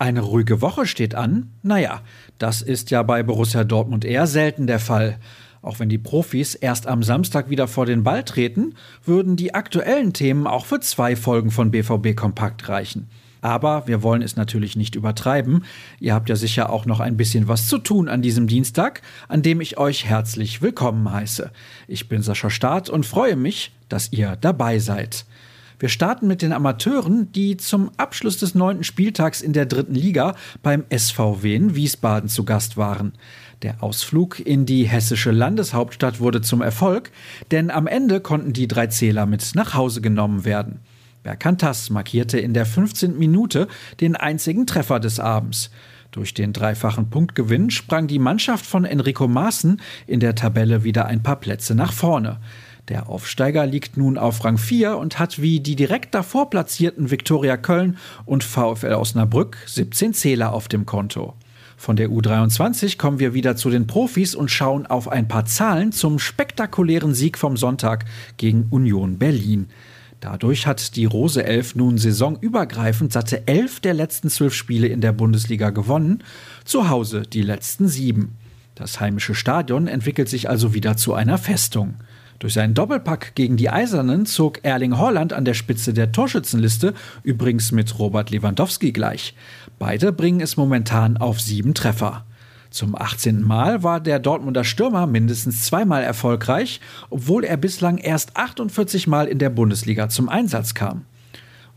[0.00, 1.50] Eine ruhige Woche steht an?
[1.62, 2.02] Naja,
[2.38, 5.18] das ist ja bei Borussia Dortmund eher selten der Fall.
[5.60, 8.74] Auch wenn die Profis erst am Samstag wieder vor den Ball treten,
[9.04, 13.10] würden die aktuellen Themen auch für zwei Folgen von BVB Kompakt reichen.
[13.40, 15.64] Aber wir wollen es natürlich nicht übertreiben.
[15.98, 19.42] Ihr habt ja sicher auch noch ein bisschen was zu tun an diesem Dienstag, an
[19.42, 21.50] dem ich euch herzlich willkommen heiße.
[21.88, 25.24] Ich bin Sascha Staat und freue mich, dass ihr dabei seid.
[25.80, 30.34] Wir starten mit den Amateuren, die zum Abschluss des neunten Spieltags in der dritten Liga
[30.60, 33.12] beim SVW in Wiesbaden zu Gast waren.
[33.62, 37.12] Der Ausflug in die hessische Landeshauptstadt wurde zum Erfolg,
[37.52, 40.80] denn am Ende konnten die drei Zähler mit nach Hause genommen werden.
[41.22, 43.16] Berkantas markierte in der 15.
[43.16, 43.68] Minute
[44.00, 45.70] den einzigen Treffer des Abends.
[46.10, 51.22] Durch den dreifachen Punktgewinn sprang die Mannschaft von Enrico Maaßen in der Tabelle wieder ein
[51.22, 52.38] paar Plätze nach vorne.
[52.88, 57.58] Der Aufsteiger liegt nun auf Rang 4 und hat wie die direkt davor platzierten Viktoria
[57.58, 61.34] Köln und VfL Osnabrück 17 Zähler auf dem Konto.
[61.76, 65.92] Von der U23 kommen wir wieder zu den Profis und schauen auf ein paar Zahlen
[65.92, 68.06] zum spektakulären Sieg vom Sonntag
[68.38, 69.68] gegen Union Berlin.
[70.20, 75.12] Dadurch hat die Rose Elf nun saisonübergreifend satte elf der letzten zwölf Spiele in der
[75.12, 76.24] Bundesliga gewonnen,
[76.64, 78.36] zu Hause die letzten sieben.
[78.74, 81.94] Das heimische Stadion entwickelt sich also wieder zu einer Festung.
[82.38, 87.72] Durch seinen Doppelpack gegen die Eisernen zog Erling Holland an der Spitze der Torschützenliste, übrigens
[87.72, 89.34] mit Robert Lewandowski gleich.
[89.80, 92.24] Beide bringen es momentan auf sieben Treffer.
[92.70, 93.42] Zum 18.
[93.42, 96.80] Mal war der Dortmunder Stürmer mindestens zweimal erfolgreich,
[97.10, 101.06] obwohl er bislang erst 48 Mal in der Bundesliga zum Einsatz kam.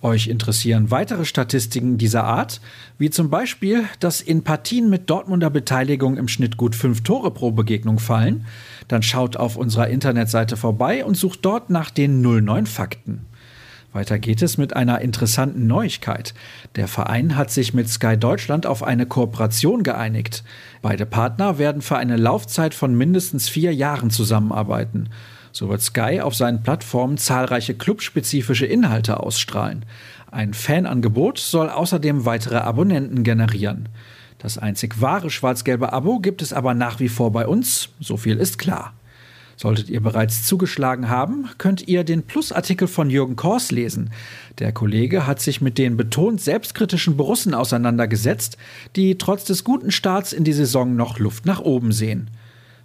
[0.03, 2.59] Euch interessieren weitere Statistiken dieser Art,
[2.97, 7.51] wie zum Beispiel, dass in Partien mit Dortmunder Beteiligung im Schnitt gut fünf Tore pro
[7.51, 8.47] Begegnung fallen?
[8.87, 13.27] Dann schaut auf unserer Internetseite vorbei und sucht dort nach den 09 Fakten.
[13.93, 16.33] Weiter geht es mit einer interessanten Neuigkeit.
[16.77, 20.43] Der Verein hat sich mit Sky Deutschland auf eine Kooperation geeinigt.
[20.81, 25.09] Beide Partner werden für eine Laufzeit von mindestens vier Jahren zusammenarbeiten.
[25.51, 29.85] So wird Sky auf seinen Plattformen zahlreiche clubspezifische Inhalte ausstrahlen.
[30.31, 33.89] Ein Fanangebot soll außerdem weitere Abonnenten generieren.
[34.37, 38.37] Das einzig wahre schwarz-gelbe Abo gibt es aber nach wie vor bei uns, so viel
[38.37, 38.93] ist klar.
[39.55, 44.09] Solltet ihr bereits zugeschlagen haben, könnt ihr den Plusartikel von Jürgen Kors lesen.
[44.57, 48.57] Der Kollege hat sich mit den betont selbstkritischen Borussen auseinandergesetzt,
[48.95, 52.31] die trotz des guten Starts in die Saison noch Luft nach oben sehen.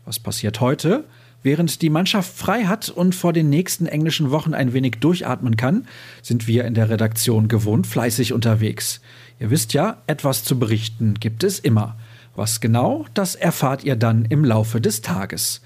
[0.04, 1.04] Was passiert heute?
[1.46, 5.86] Während die Mannschaft frei hat und vor den nächsten englischen Wochen ein wenig durchatmen kann,
[6.20, 9.00] sind wir in der Redaktion gewohnt fleißig unterwegs.
[9.38, 11.96] Ihr wisst ja, etwas zu berichten gibt es immer.
[12.34, 15.60] Was genau, das erfahrt ihr dann im Laufe des Tages.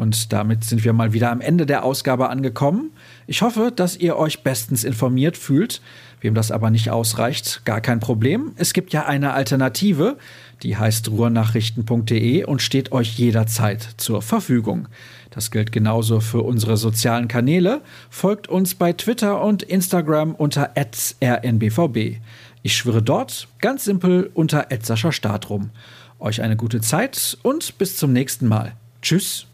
[0.00, 2.90] Und damit sind wir mal wieder am Ende der Ausgabe angekommen.
[3.26, 5.82] Ich hoffe, dass ihr euch bestens informiert fühlt.
[6.22, 8.52] Wem das aber nicht ausreicht, gar kein Problem.
[8.56, 10.16] Es gibt ja eine Alternative,
[10.62, 14.88] die heißt ruhrnachrichten.de und steht euch jederzeit zur Verfügung.
[15.28, 17.82] Das gilt genauso für unsere sozialen Kanäle.
[18.08, 22.22] Folgt uns bei Twitter und Instagram unter rnbvb.
[22.62, 24.66] Ich schwöre dort ganz simpel unter
[25.12, 25.68] Start rum.
[26.18, 28.72] Euch eine gute Zeit und bis zum nächsten Mal.
[29.02, 29.49] Tschüss.